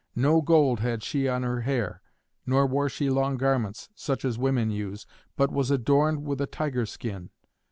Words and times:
No 0.15 0.41
gold 0.41 0.79
had 0.79 1.03
she 1.03 1.27
on 1.27 1.43
her 1.43 1.61
hair, 1.61 2.01
nor 2.43 2.65
wore 2.65 2.89
she 2.89 3.07
long 3.11 3.37
garments 3.37 3.87
such 3.93 4.25
as 4.25 4.35
women 4.39 4.71
use, 4.71 5.05
but 5.35 5.51
was 5.51 5.69
adorned 5.69 6.25
with 6.25 6.41
a 6.41 6.47
tiger 6.47 6.87
skin. 6.87 7.29